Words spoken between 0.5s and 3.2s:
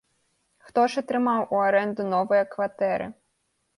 Хто ж атрымаў у арэнду новыя кватэры?